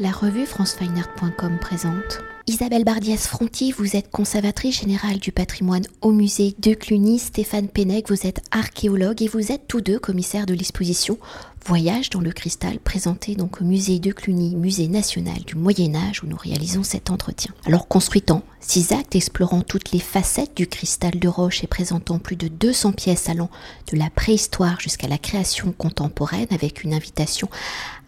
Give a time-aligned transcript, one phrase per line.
[0.00, 2.22] La revue francefineart.com présente.
[2.46, 7.18] Isabelle Bardias-Fronti, vous êtes conservatrice générale du patrimoine au musée de Cluny.
[7.18, 11.18] Stéphane Pennec, vous êtes archéologue et vous êtes tous deux commissaires de l'exposition
[11.66, 16.22] Voyage dans le cristal, présenté donc au musée de Cluny, musée national du Moyen Âge
[16.22, 17.52] où nous réalisons cet entretien.
[17.66, 22.36] Alors construitant six actes explorant toutes les facettes du cristal de roche et présentant plus
[22.36, 23.50] de 200 pièces allant
[23.92, 27.48] de la préhistoire jusqu'à la création contemporaine avec une invitation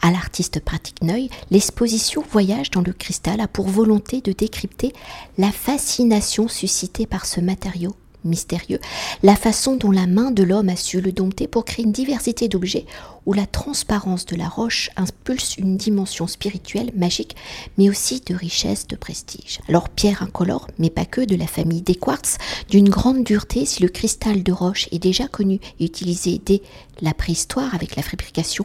[0.01, 4.93] à l'artiste pratique Neuil, l'exposition Voyage dans le cristal a pour volonté de décrypter
[5.39, 8.81] la fascination suscitée par ce matériau mystérieux,
[9.23, 12.49] la façon dont la main de l'homme a su le dompter pour créer une diversité
[12.49, 12.87] d'objets
[13.27, 17.37] où la transparence de la roche impulse une dimension spirituelle, magique,
[17.79, 19.61] mais aussi de richesse, de prestige.
[19.69, 22.39] Alors pierre incolore, mais pas que, de la famille des quartz,
[22.69, 26.63] d'une grande dureté si le cristal de roche est déjà connu et utilisé dès
[27.01, 28.65] la préhistoire avec la fabrication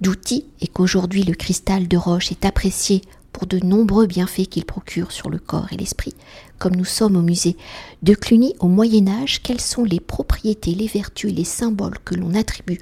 [0.00, 3.02] d'outils et qu'aujourd'hui le cristal de roche est apprécié
[3.40, 6.12] pour de nombreux bienfaits qu'il procure sur le corps et l'esprit.
[6.58, 7.56] Comme nous sommes au musée
[8.02, 12.14] de Cluny au Moyen Âge, quelles sont les propriétés, les vertus et les symboles que
[12.14, 12.78] l'on attribue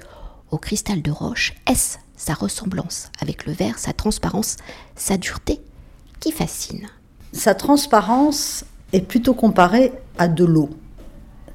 [0.51, 1.53] au cristal de roche?
[1.65, 4.57] Est-ce sa ressemblance avec le verre, sa transparence,
[4.97, 5.61] sa dureté?
[6.19, 6.87] Qui fascine?
[7.31, 10.71] Sa transparence est plutôt comparée à de l'eau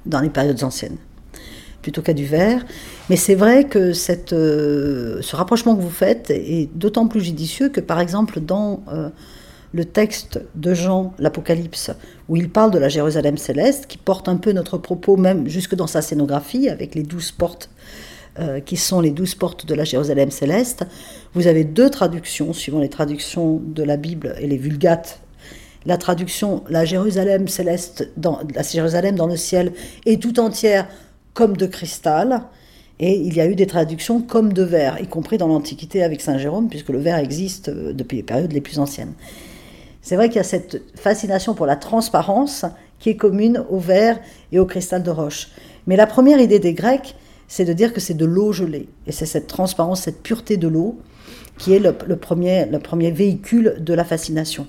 [0.07, 0.97] dans les périodes anciennes
[1.85, 2.65] plutôt qu'à du verre.
[3.11, 3.93] Mais c'est vrai que
[4.33, 9.11] euh, ce rapprochement que vous faites est d'autant plus judicieux que, par exemple, dans euh,
[9.75, 11.91] le texte de Jean, l'Apocalypse,
[12.31, 15.75] où il parle de la Jérusalem céleste, qui porte un peu notre propos même jusque
[15.75, 17.69] dans sa scénographie, avec les douze portes
[18.39, 20.87] euh, qui sont les douze portes de la Jérusalem céleste,
[21.35, 25.21] vous avez deux traductions, suivant les traductions de la Bible et les vulgates
[25.87, 29.75] la traduction la Jérusalem céleste dans la Jérusalem dans le ciel
[30.07, 30.89] est tout entière
[31.35, 32.43] comme de cristal,
[33.01, 36.21] et il y a eu des traductions comme de verre, y compris dans l'Antiquité avec
[36.21, 39.15] Saint Jérôme, puisque le verre existe euh, depuis les périodes les plus anciennes.
[40.01, 42.65] C'est vrai qu'il y a cette fascination pour la transparence
[42.99, 44.21] qui est commune au verre
[44.53, 45.49] et au cristal de roche.
[45.87, 47.17] Mais la première idée des Grecs,
[47.49, 48.89] c'est de dire que c'est de l'eau gelée.
[49.07, 50.99] Et c'est cette transparence, cette pureté de l'eau
[51.59, 54.67] qui est le, premier, le premier véhicule de la fascination.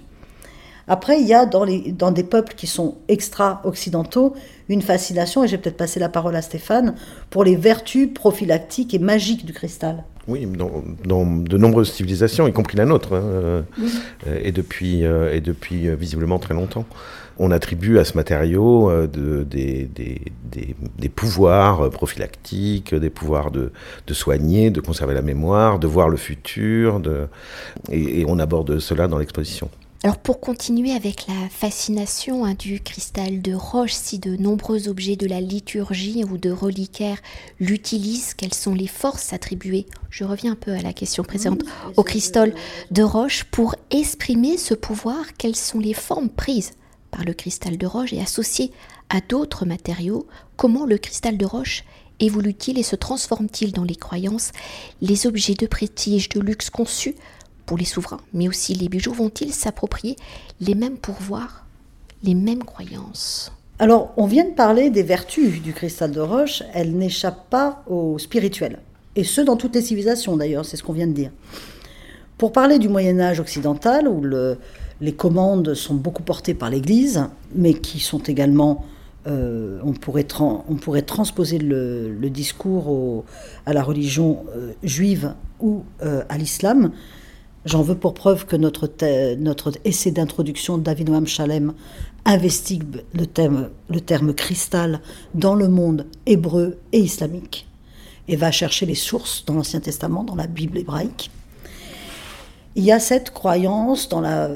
[0.87, 4.35] Après, il y a dans, les, dans des peuples qui sont extra-occidentaux
[4.69, 6.95] une fascination, et j'ai peut-être passé la parole à Stéphane,
[7.29, 10.03] pour les vertus prophylactiques et magiques du cristal.
[10.27, 13.61] Oui, dans, de nombreuses civilisations, y compris la nôtre, hein, euh,
[14.41, 16.85] et depuis, euh, et depuis euh, visiblement très longtemps.
[17.37, 20.21] On attribue à ce matériau de, des, des,
[20.97, 23.73] des, pouvoirs prophylactiques, des pouvoirs de,
[24.07, 27.27] de, soigner, de conserver la mémoire, de voir le futur, de,
[27.91, 29.69] et on aborde cela dans l'exposition.
[30.05, 35.15] Alors pour continuer avec la fascination hein, du cristal de roche, si de nombreux objets
[35.15, 37.17] de la liturgie ou de reliquaires
[37.59, 41.63] l'utilisent, quelles sont les forces attribuées Je reviens un peu à la question présente
[41.97, 42.53] au cristal
[42.91, 45.25] de roche pour exprimer ce pouvoir.
[45.39, 46.73] Quelles sont les formes prises
[47.09, 48.71] par le cristal de roche et associées
[49.09, 50.27] à d'autres matériaux?
[50.55, 51.83] Comment le cristal de roche
[52.19, 54.51] évolue-t-il et se transforme-t-il dans les croyances
[55.01, 57.15] Les objets de prestige, de luxe conçus
[57.65, 60.15] pour les souverains, mais aussi les bijoux vont-ils s'approprier
[60.61, 61.65] les mêmes pouvoirs,
[62.23, 63.51] les mêmes croyances?
[63.79, 68.17] Alors, on vient de parler des vertus du cristal de roche, elles n'échappent pas au
[68.17, 68.79] spirituel.
[69.15, 71.31] Et ce, dans toutes les civilisations d'ailleurs, c'est ce qu'on vient de dire.
[72.37, 74.21] Pour parler du Moyen Âge occidental, où
[75.01, 78.85] les commandes sont beaucoup portées par l'Église, mais qui sont également
[79.27, 83.23] euh, on, pourrait on, pourrait transposer le, discours
[83.65, 86.91] à la religion euh, juive ou euh, à l'islam.
[87.65, 88.87] J'en veux pour preuve que notre,
[89.35, 91.73] notre essai d'introduction d'Avinoam Shalem
[92.23, 93.25] investigue le
[93.89, 95.01] le terme cristal
[95.33, 97.67] dans le monde hébreu et islamique
[98.27, 101.31] et va chercher les sources dans l'Ancien Testament, dans la Bible hébraïque.
[102.75, 104.49] Il y a cette croyance dans la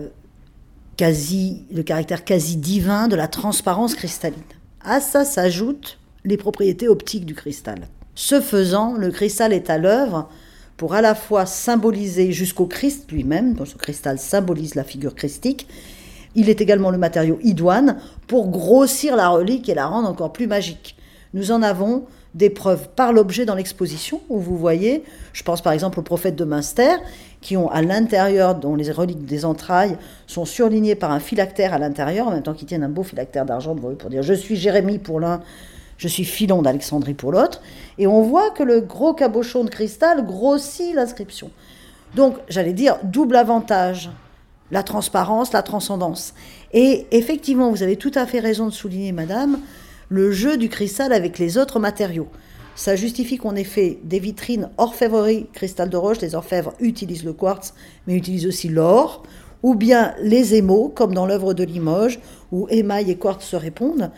[0.97, 4.41] quasi, le caractère quasi divin de la transparence cristalline.
[4.81, 7.87] À ça s'ajoutent les propriétés optiques du cristal.
[8.15, 10.29] Ce faisant, le cristal est à l'œuvre
[10.79, 15.67] pour à la fois symboliser jusqu'au Christ lui-même, dont ce cristal symbolise la figure christique,
[16.35, 17.97] il est également le matériau idoine
[18.27, 20.95] pour grossir la relique et la rendre encore plus magique.
[21.33, 25.03] Nous en avons des preuves par l'objet dans l'exposition, où vous voyez,
[25.33, 26.95] je pense par exemple aux prophètes de Münster,
[27.41, 29.97] qui ont à l'intérieur, dont les reliques des entrailles
[30.27, 33.43] sont surlignées par un phylactère à l'intérieur, en même temps qu'ils tiennent un beau phylactère
[33.43, 35.41] d'argent pour dire je suis Jérémie pour l'un,
[35.99, 37.61] je suis Philon d'Alexandrie pour l'autre,
[37.97, 41.51] et on voit que le gros cabochon de cristal grossit l'inscription.
[42.15, 44.09] Donc, j'allais dire, double avantage,
[44.71, 46.33] la transparence, la transcendance.
[46.71, 49.59] Et effectivement, vous avez tout à fait raison de souligner, madame,
[50.07, 52.29] le jeu du cristal avec les autres matériaux.
[52.75, 56.21] ça justifie qu'on ait fait des vitrines orfèvrerie cristal de roche.
[56.21, 57.73] Les orfèvres utilisent le quartz,
[58.07, 59.23] mais utilisent aussi l'or,
[59.63, 62.19] ou bien les émaux, comme dans l'œuvre de Limoges,
[62.53, 64.11] où émail et quartz se répondent.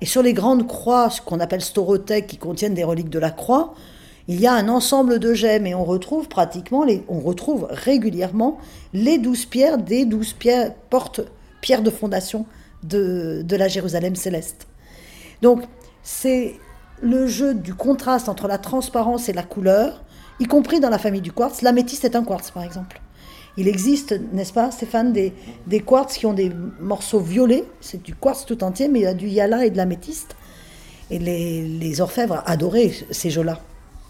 [0.00, 3.30] Et sur les grandes croix, ce qu'on appelle storothèques, qui contiennent des reliques de la
[3.30, 3.74] croix,
[4.28, 8.58] il y a un ensemble de gemmes et on retrouve pratiquement, on retrouve régulièrement
[8.92, 11.20] les douze pierres des douze pierres, portes,
[11.60, 12.46] pierres de fondation
[12.82, 14.66] de, de la Jérusalem céleste.
[15.42, 15.62] Donc
[16.02, 16.54] c'est
[17.02, 20.02] le jeu du contraste entre la transparence et la couleur,
[20.38, 21.62] y compris dans la famille du quartz.
[21.62, 22.99] L'améthyste est un quartz, par exemple.
[23.56, 25.32] Il existe, n'est-ce pas, Stéphane, des,
[25.66, 26.50] des quartz qui ont des
[26.80, 27.64] morceaux violets.
[27.80, 30.36] C'est du quartz tout entier, mais il y a du yala et de l'améthyste.
[31.10, 33.60] Et les, les, orfèvres adoraient ces jeux-là.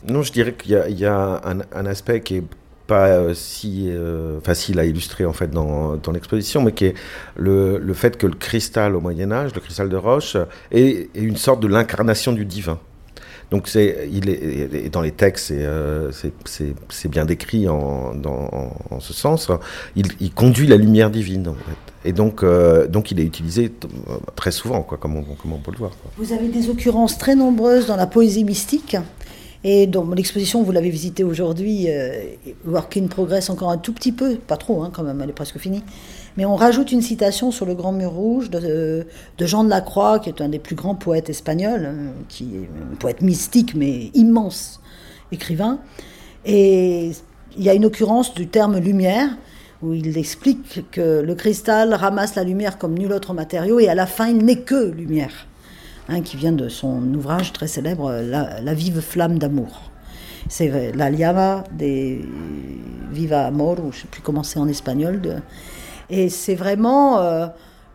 [0.07, 2.45] Non, je dirais qu'il y, y, a un, aspect qui est
[2.87, 6.95] pas euh, si euh, facile à illustrer en fait dans, dans l'exposition, mais qui est
[7.37, 10.37] le, le, fait que le cristal au Moyen Âge, le cristal de roche,
[10.73, 12.79] est une sorte de l'incarnation du divin.
[13.51, 16.13] Donc c'est, il est, dans les textes, euh,
[16.89, 19.51] c'est bien décrit en, dans, ce sens.
[19.97, 21.55] Il, conduit la lumière divine.
[22.05, 23.73] Et donc, euh, donc il est utilisé
[24.37, 25.91] très souvent, comme, on, peut le voir.
[26.17, 28.97] Vous avez des occurrences très nombreuses dans la poésie mystique.
[29.63, 32.23] Et donc l'exposition, vous l'avez visitée aujourd'hui, euh,
[32.65, 35.59] Work progresse encore un tout petit peu, pas trop hein, quand même, elle est presque
[35.59, 35.83] finie.
[36.37, 39.07] Mais on rajoute une citation sur le grand mur rouge de,
[39.37, 42.57] de Jean de la Croix, qui est un des plus grands poètes espagnols, hein, qui
[42.57, 44.81] est un poète mystique mais immense
[45.33, 45.81] écrivain.
[46.45, 47.11] Et
[47.57, 49.29] il y a une occurrence du terme lumière,
[49.83, 53.95] où il explique que le cristal ramasse la lumière comme nul autre matériau, et à
[53.95, 55.47] la fin, il n'est que lumière
[56.09, 59.91] hein, qui vient de son ouvrage très célèbre, La, la vive flamme d'amour.
[60.49, 62.25] C'est la llama des
[63.13, 65.21] Viva Amor, ou je ne sais plus comment c'est en espagnol.
[65.21, 65.35] De,
[66.11, 67.47] et c'est vraiment euh,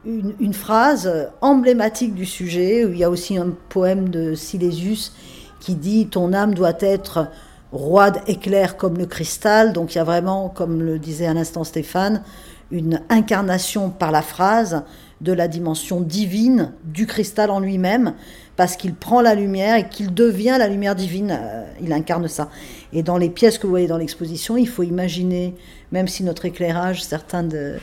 [0.06, 5.14] une, phrase emblématique du sujet, il y a aussi un poème de Silésius
[5.60, 7.28] qui dit Ton âme doit être
[7.72, 9.74] roide et claire comme le cristal.
[9.74, 12.24] Donc il y a vraiment, comme le disait à l'instant Stéphane,
[12.72, 14.84] une incarnation par la phrase
[15.22, 18.14] de la dimension divine du cristal en lui-même,
[18.58, 21.38] parce qu'il prend la lumière et qu'il devient la lumière divine.
[21.40, 22.50] Euh, il incarne ça.
[22.94, 25.56] Et dans les pièces que vous voyez dans l'exposition, il faut imaginer,
[25.92, 27.76] même si notre éclairage, certains de,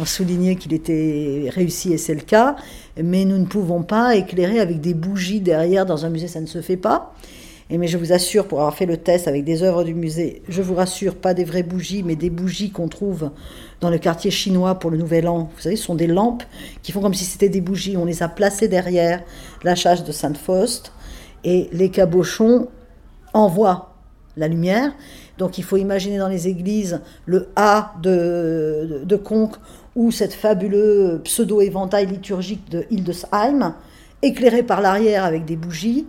[0.00, 2.56] ont souligné qu'il était réussi et c'est le cas,
[3.02, 6.46] mais nous ne pouvons pas éclairer avec des bougies derrière dans un musée, ça ne
[6.46, 7.14] se fait pas.
[7.72, 10.42] Et mais je vous assure, pour avoir fait le test avec des œuvres du musée,
[10.48, 13.30] je vous rassure, pas des vraies bougies, mais des bougies qu'on trouve
[13.80, 15.50] dans le quartier chinois pour le Nouvel An.
[15.54, 16.42] Vous savez, ce sont des lampes
[16.82, 17.96] qui font comme si c'était des bougies.
[17.96, 19.22] On les a placées derrière
[19.62, 20.92] la châche de Sainte-Faust
[21.44, 22.66] et les cabochons
[23.34, 23.94] envoient
[24.36, 24.92] la lumière.
[25.38, 29.16] Donc il faut imaginer dans les églises le A de, de, de
[30.00, 33.74] ou cette fabuleux pseudo-éventail liturgique de Hildesheim,
[34.22, 36.06] éclairé par l'arrière avec des bougies.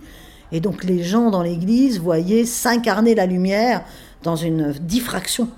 [0.54, 3.84] Et donc les gens dans l'église voyaient s'incarner la lumière
[4.24, 5.50] dans une diffraction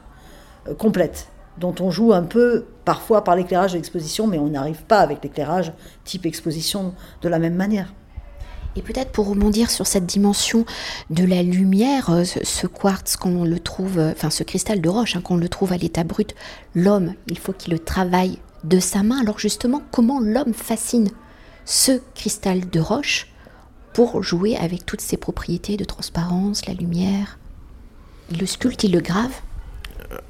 [0.67, 1.27] euh, complète,
[1.59, 5.23] dont on joue un peu parfois par l'éclairage de l'exposition, mais on n'arrive pas avec
[5.23, 5.71] l'éclairage
[6.03, 7.93] type exposition de la même manière.
[8.75, 10.65] Et peut-être pour rebondir sur cette dimension
[11.09, 15.15] de la lumière, euh, ce quartz qu'on le trouve, euh, enfin ce cristal de roche
[15.15, 16.33] hein, qu'on le trouve à l'état brut,
[16.73, 19.21] l'homme, il faut qu'il le travaille de sa main.
[19.21, 21.09] Alors justement, comment l'homme fascine
[21.65, 23.27] ce cristal de roche
[23.93, 27.37] pour jouer avec toutes ses propriétés de transparence, la lumière?
[28.31, 29.33] Il le sculpte, il le grave.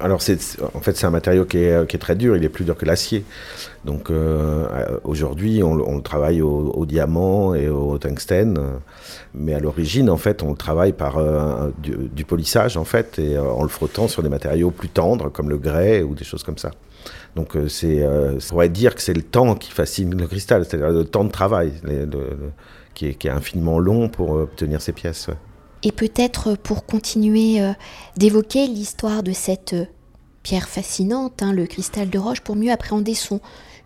[0.00, 2.64] Alors, en fait, c'est un matériau qui est, qui est, très dur, il est plus
[2.64, 3.24] dur que l'acier.
[3.84, 4.66] Donc, euh,
[5.04, 8.58] aujourd'hui, on, le travaille au, diamant et au tungstène.
[9.34, 13.36] Mais à l'origine, en fait, on le travaille par euh, du, polissage, en fait, et
[13.36, 16.42] euh, en le frottant sur des matériaux plus tendres, comme le grès ou des choses
[16.42, 16.70] comme ça.
[17.36, 20.64] Donc, euh, c'est, euh, on pourrait dire que c'est le temps qui fascine le cristal,
[20.64, 21.72] c'est-à-dire le temps de travail.
[22.94, 25.28] Qui est, infiniment long pour obtenir ces pièces.
[25.84, 27.72] Et peut-être pour continuer euh,
[28.16, 29.84] d'évoquer l'histoire de cette euh,
[30.42, 33.40] pierre fascinante, hein, le cristal de roche, pour mieux appréhender son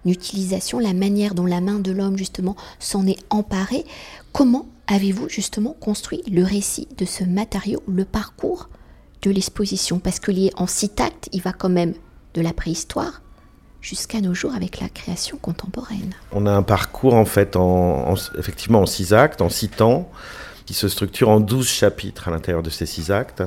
[0.06, 3.84] utilisation, la manière dont la main de l'homme justement s'en est emparée,
[4.32, 8.68] comment avez-vous justement construit le récit de ce matériau, le parcours
[9.22, 9.98] de l'exposition?
[9.98, 11.94] Parce qu'il est en six actes, il va quand même
[12.34, 13.22] de la préhistoire
[13.80, 16.14] jusqu'à nos jours avec la création contemporaine.
[16.32, 20.08] On a un parcours en fait, en, en, effectivement en six actes, en six temps,
[20.68, 23.42] qui se structure en douze chapitres à l'intérieur de ces six actes.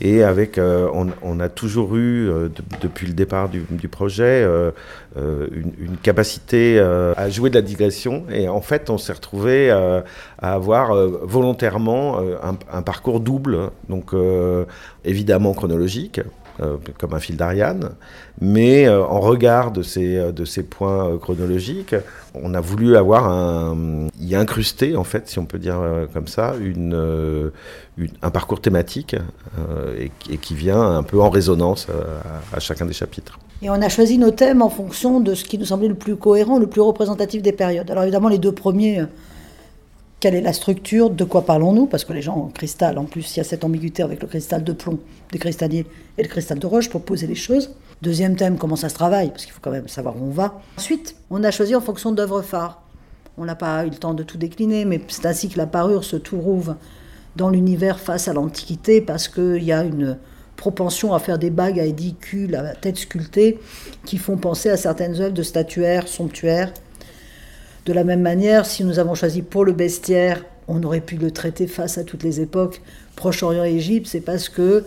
[0.00, 0.90] Et avec, euh,
[1.22, 4.72] on, a toujours eu, euh, de, depuis le départ du, projet, euh,
[5.14, 8.24] une, une, capacité à jouer de la digression.
[8.32, 10.02] Et en fait, on s'est retrouvé à
[10.40, 10.92] avoir
[11.22, 14.10] volontairement un, un, parcours double, donc
[15.04, 16.20] évidemment chronologique
[16.98, 17.90] comme un fil d'Ariane.
[18.40, 21.94] Mais en regard de ces, de ces points chronologiques,
[22.34, 25.80] on a voulu avoir un, y incruster, en fait, si on peut dire
[26.12, 27.50] comme ça, une,
[28.22, 29.16] un parcours thématique
[29.98, 31.88] et, qui vient un peu en résonance
[32.52, 33.38] à, chacun des chapitres.
[33.62, 36.16] Et on a choisi nos thèmes en fonction de ce qui nous semblait le plus
[36.16, 37.90] cohérent, le plus représentatif des périodes.
[37.90, 39.06] Alors évidemment, les deux premiers, euh,
[40.18, 43.34] quelle est la structure, de quoi parlons-nous Parce que les gens en cristal, en plus,
[43.34, 44.98] il y a cette ambiguïté avec le cristal de plomb
[45.30, 47.74] des cristalliers et le cristal de roche pour poser les choses.
[48.00, 50.60] Deuxième thème, comment ça se travaille Parce qu'il faut quand même savoir où on va.
[50.78, 52.82] Ensuite, on a choisi en fonction d'œuvres phares.
[53.36, 56.04] On n'a pas eu le temps de tout décliner, mais c'est ainsi que la parure
[56.04, 56.76] se trouve
[57.36, 60.16] dans l'univers face à l'Antiquité, parce qu'il y a une
[60.56, 63.58] propension à faire des bagues à édicules, à tête sculptée,
[64.06, 66.72] qui font penser à certaines œuvres de statuaires somptuaires.
[67.86, 71.30] De la même manière, si nous avons choisi pour le bestiaire, on aurait pu le
[71.30, 72.82] traiter face à toutes les époques,
[73.14, 74.84] Proche-Orient et Égypte, c'est parce que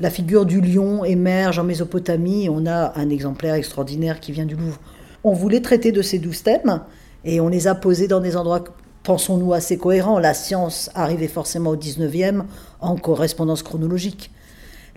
[0.00, 2.48] la figure du lion émerge en Mésopotamie.
[2.48, 4.80] On a un exemplaire extraordinaire qui vient du Louvre.
[5.22, 6.80] On voulait traiter de ces douze thèmes
[7.24, 8.64] et on les a posés dans des endroits,
[9.02, 10.18] pensons-nous, assez cohérents.
[10.18, 12.44] La science arrivait forcément au 19e
[12.80, 14.30] en correspondance chronologique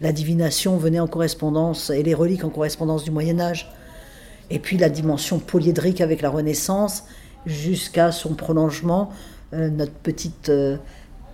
[0.01, 3.71] la divination venait en correspondance, et les reliques en correspondance du Moyen Âge.
[4.49, 7.03] Et puis la dimension polyédrique avec la Renaissance,
[7.45, 9.11] jusqu'à son prolongement,
[9.53, 10.77] euh, notre, petite, euh,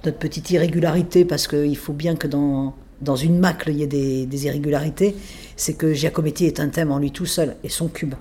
[0.05, 4.25] notre petite irrégularité, parce qu'il faut bien que dans, dans une macle il y ait
[4.25, 5.15] des, irrégularités,
[5.55, 8.15] c'est que Giacometti est un thème en lui tout seul, et son cube,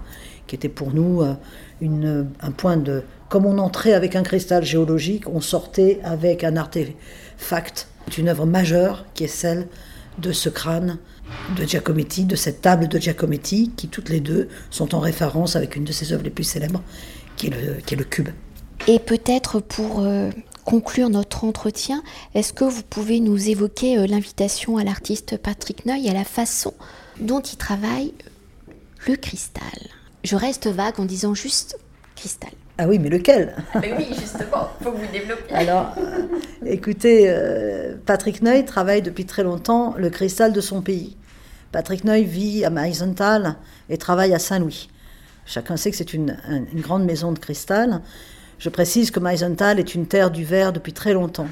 [0.47, 1.35] qui était pour nous euh,
[1.81, 3.03] une, un point de...
[3.29, 9.05] Comme on entrait avec un cristal géologique, on sortait avec un artefact, une œuvre majeure
[9.15, 9.67] qui est celle
[10.19, 10.99] de ce crâne
[11.59, 15.77] de Giacometti, de cette table de Giacometti, qui toutes les deux sont en référence avec
[15.77, 16.83] une de ses œuvres les plus célèbres,
[17.37, 18.29] qui est le, qui est le cube.
[18.89, 20.31] Et peut-être pour euh,
[20.65, 22.03] conclure notre entretien,
[22.35, 26.75] est-ce que vous pouvez nous évoquer euh, l'invitation à l'artiste Patrick Neuil à la façon
[27.21, 28.13] dont il travaille
[29.07, 29.65] le cristal?
[30.25, 31.79] Je reste vague en disant juste
[32.17, 32.51] cristal.
[32.79, 33.55] Ah oui, mais lequel?
[33.81, 35.57] Mais Oui, justement, il faut que vous développiez.
[35.57, 36.27] Alors, euh,
[36.67, 41.17] écoutez, euh, Patrick Neuil travaille depuis très longtemps le cristal de son pays.
[41.73, 43.57] Patrick Neuil vit à Meisenthal
[43.89, 44.89] et travaille à Saint-Louis.
[45.47, 46.37] Chacun sait que c'est une,
[46.75, 48.03] grande maison de cristal.
[48.59, 51.49] Je précise que Meisenthal est une terre du verre depuis très longtemps.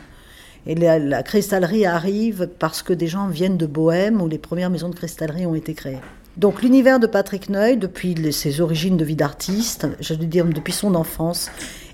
[0.67, 4.89] Et la, cristallerie arrive parce que des gens viennent de Bohème où les premières maisons
[4.89, 6.01] de cristallerie ont été créées.
[6.37, 10.73] Donc l'univers de Patrick Neuil, depuis ses origines de vie d'artiste, je veux dire depuis
[10.73, 11.51] son enfance,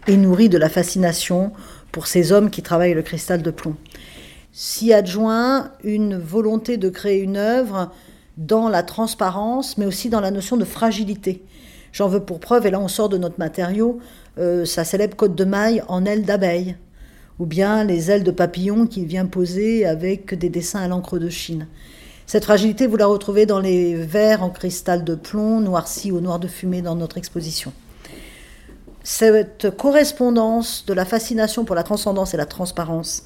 [0.07, 1.53] est nourri de la fascination
[1.93, 3.77] pour ces hommes qui travaillent le cristal de plomb.
[4.53, 7.93] S'y adjoint une volonté de créer une œuvre
[8.39, 11.43] dans la transparence, mais aussi dans la notion de fragilité.
[11.93, 13.99] J'en veux pour preuve, et là on sort de notre matériau,
[14.39, 16.77] euh, sa célèbre côte de maille en ailes d'abeille,
[17.39, 21.29] ou bien les ailes de papillon qu'il vient poser avec des dessins à l'encre de
[21.29, 21.67] Chine.
[22.27, 26.39] Cette fragilité, vous la retrouvez dans les verres en cristal de plomb, noircis au noir
[26.39, 27.73] de fumée dans notre exposition.
[29.03, 33.25] Cette correspondance de la fascination pour la transcendance et la transparence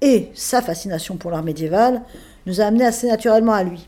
[0.00, 2.02] et sa fascination pour l'art médiéval
[2.46, 3.86] nous a amené assez naturellement à lui.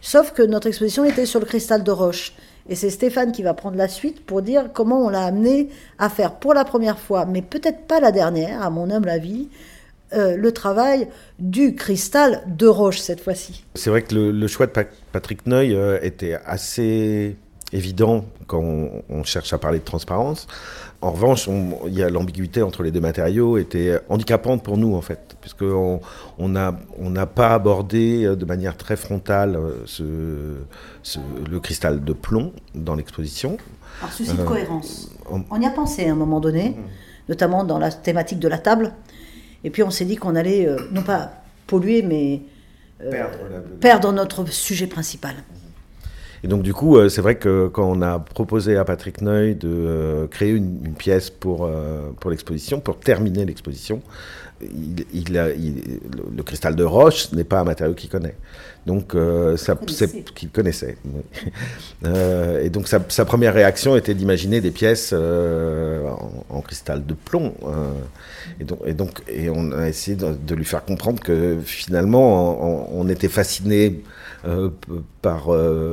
[0.00, 2.34] Sauf que notre exposition était sur le cristal de roche.
[2.70, 6.08] Et c'est Stéphane qui va prendre la suite pour dire comment on l'a amené à
[6.08, 9.48] faire pour la première fois, mais peut-être pas la dernière, à mon humble avis,
[10.12, 11.08] euh, le travail
[11.40, 13.64] du cristal de roche cette fois-ci.
[13.74, 14.72] C'est vrai que le, choix de
[15.12, 17.36] Patrick Neuil euh, était assez
[17.72, 18.62] évident quand
[19.08, 20.46] on, cherche à parler de transparence.
[21.02, 21.48] En revanche,
[21.86, 26.00] il y a l'ambiguïté entre les deux matériaux était handicapante pour nous en fait, puisqu'on
[26.38, 30.02] on n'a on pas abordé euh, de manière très frontale ce,
[31.50, 33.56] le cristal de plomb dans l'exposition.
[34.00, 35.10] Par souci de cohérence.
[35.50, 36.76] On, y a pensé à un moment donné,
[37.28, 38.92] notamment dans la thématique de la table.
[39.62, 41.32] Et puis on s'est dit qu'on allait, euh, non pas
[41.66, 42.42] polluer, mais
[43.02, 43.26] euh,
[43.80, 45.34] perdre, notre sujet principal.
[46.42, 49.54] Et donc du coup, euh, c'est vrai que quand on a proposé à Patrick Neuil
[49.54, 51.70] de créer une, pièce pour,
[52.18, 54.02] pour l'exposition, pour terminer l'exposition,
[54.62, 55.04] il,
[56.36, 58.36] le cristal de roche n'est pas un matériau qu'il connaît.
[58.86, 59.78] Donc, euh, ça,
[60.34, 60.96] qu'il connaissait.
[62.06, 66.08] Euh, et donc, sa, première réaction était d'imaginer des pièces euh,
[66.48, 67.52] en, cristal de plomb.
[68.58, 73.06] et, donc, et, donc, et on a essayé de, lui faire comprendre que finalement, on,
[73.10, 74.02] était fasciné
[75.20, 75.50] par,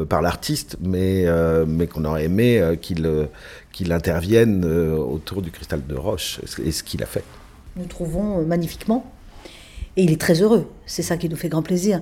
[0.08, 1.26] par l'artiste, mais,
[1.68, 3.28] mais qu'on aurait aimé qu'il
[3.74, 7.24] qu'il intervienne autour du cristal de roche, et ce qu'il a fait
[7.78, 9.06] nous trouvons euh, magnifiquement.
[9.96, 10.70] Et il est très heureux.
[10.86, 12.02] C'est ça qui nous fait grand plaisir.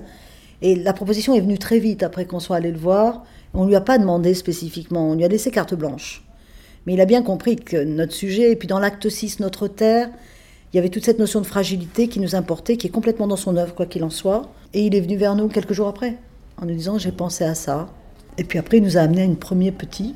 [0.62, 3.24] Et la proposition est venue très vite après qu'on soit allé le voir.
[3.54, 6.22] On ne lui a pas demandé spécifiquement, on lui a laissé carte blanche.
[6.86, 10.10] Mais il a bien compris que notre sujet, et puis dans l'acte 6, notre terre,
[10.72, 13.36] il y avait toute cette notion de fragilité qui nous importait, qui est complètement dans
[13.36, 14.42] son œuvre, quoi qu'il en soit.
[14.74, 16.16] Et il est venu vers nous quelques jours après.
[16.58, 17.88] en nous disant j'ai pensé à ça.
[18.38, 20.14] Et puis après, il nous a amené à une premier petit,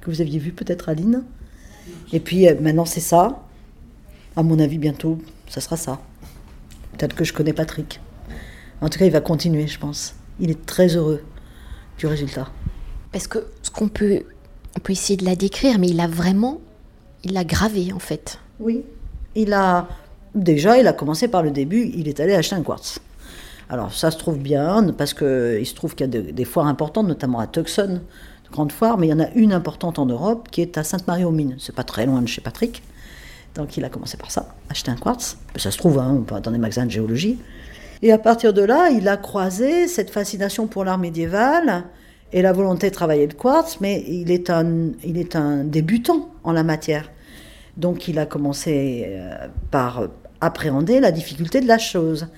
[0.00, 1.24] que vous aviez vu peut-être Aline.
[2.12, 3.43] Et puis euh, maintenant c'est ça.
[4.36, 6.00] À mon avis, bientôt, ça sera ça.
[6.92, 8.00] Peut-être que je connais Patrick.
[8.80, 10.14] En tout cas, il va continuer, je pense.
[10.40, 11.22] Il est très heureux
[11.98, 12.48] du résultat.
[13.12, 14.22] Parce que ce qu'on peut,
[14.76, 16.60] on peut essayer de la décrire, mais il a vraiment,
[17.22, 18.40] il l'a gravé en fait.
[18.58, 18.82] Oui.
[19.36, 19.86] Il a
[20.34, 21.90] déjà, il a commencé par le début.
[21.94, 22.98] Il est allé acheter un quartz.
[23.68, 26.44] Alors ça se trouve bien parce que il se trouve qu'il y a de- des
[26.44, 28.00] foires importantes, notamment à Tucson,
[28.44, 30.82] de grandes foires, mais il y en a une importante en Europe qui est à
[30.84, 31.56] Sainte-Marie-aux-Mines.
[31.60, 32.82] C'est pas très loin de chez Patrick.
[33.54, 35.36] Donc il a commencé par ça, acheter un quartz.
[35.56, 37.38] Ça se trouve hein, dans des magasins de géologie.
[38.02, 41.84] Et à partir de là, il a croisé cette fascination pour l'art médiéval
[42.32, 46.30] et la volonté de travailler le quartz, mais il est un, il est un débutant
[46.42, 47.10] en la matière.
[47.76, 50.08] Donc il a commencé euh, par
[50.40, 52.28] appréhender la difficulté de la chose.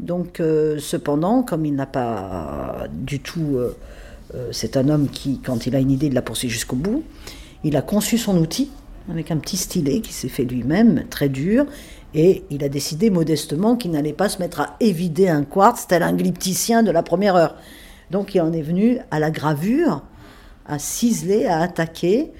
[0.00, 3.56] Donc euh, cependant, comme il n'a pas du tout...
[3.56, 3.76] euh,
[4.52, 7.02] c'est un homme qui, quand il a une idée, il la poursuit jusqu'au bout.
[7.64, 8.70] Il a conçu son outil
[9.10, 11.66] avec un petit stylet qui s'est fait lui-même, très dur,
[12.14, 16.02] et il a décidé modestement qu'il n'allait pas se mettre à évider un quartz tel
[16.02, 17.56] un glypticien de la première heure.
[18.10, 20.02] Donc il en est venu à la gravure,
[20.66, 22.32] à ciseler, à attaquer,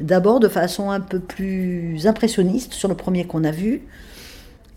[0.00, 3.82] d'abord de façon un peu plus impressionniste sur le premier qu'on a vu.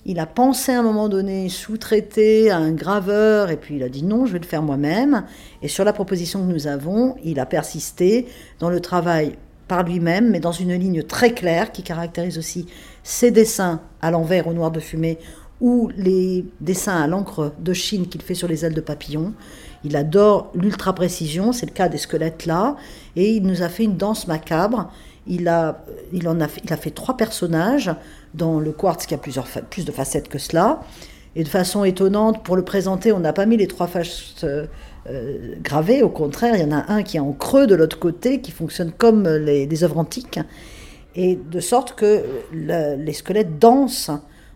[0.08, 3.90] Il a pensé à un moment donné sous-traiter à un graveur et puis il a
[3.90, 5.24] dit non, je vais le faire moi-même.
[5.64, 8.28] Et sur la proposition que nous avons, il a persisté
[8.60, 9.36] dans le travail
[9.68, 12.68] par lui-même, mais dans une ligne très claire qui caractérise aussi
[13.04, 15.18] ses dessins à l'envers au noir de fumée
[15.62, 19.34] ou les dessins à l'encre de Chine qu'il fait sur les ailes de papillon.
[19.84, 22.76] Il adore l'ultra précision, c'est le cas des squelettes là,
[23.16, 24.92] et il nous a fait une danse macabre.
[25.28, 27.92] Il a, il en a, fait, il a fait trois personnages
[28.34, 30.82] dans le quartz qui a plusieurs, plus de facettes que cela.
[31.36, 34.46] Et de façon étonnante, pour le présenter, on n'a pas mis les trois faces
[35.10, 36.04] euh, gravées.
[36.04, 38.52] Au contraire, il y en a un qui est en creux de l'autre côté, qui
[38.52, 40.40] fonctionne comme les, œuvres antiques.
[41.16, 44.12] Et de sorte que le- les squelettes dansent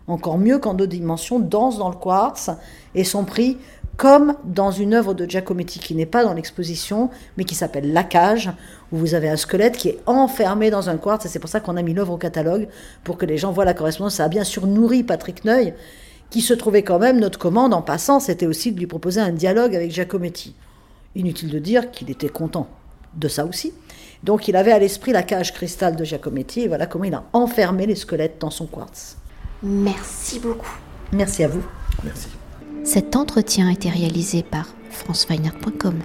[0.06, 2.50] encore mieux qu'en deux dimensions, dansent dans le quartz
[2.94, 3.58] et sont pris
[3.96, 8.02] comme dans une œuvre de Giacometti qui n'est pas dans l'exposition, mais qui s'appelle La
[8.02, 8.50] Cage,
[8.92, 11.60] où vous avez un squelette qui est enfermé dans un quartz, et c'est pour ça
[11.60, 12.68] qu'on a mis l'œuvre au catalogue,
[13.04, 14.14] pour que les gens voient la correspondance.
[14.14, 15.74] Ça a bien sûr nourri Patrick Neuil,
[16.30, 19.32] qui se trouvait quand même, notre commande en passant, c'était aussi de lui proposer un
[19.32, 20.54] dialogue avec Giacometti.
[21.16, 22.68] Inutile de dire qu'il était content
[23.14, 23.72] de ça aussi.
[24.22, 27.24] Donc il avait à l'esprit la cage cristal de Giacometti, et voilà comment il a
[27.32, 29.16] enfermé les squelettes dans son quartz.
[29.62, 30.78] Merci beaucoup.
[31.12, 31.62] Merci à vous.
[32.04, 32.28] Merci.
[32.84, 36.00] Cet entretien a été réalisé par franceweiner.com.